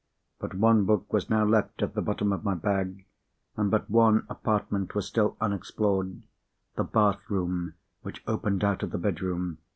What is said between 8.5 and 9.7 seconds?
out of the bedroom.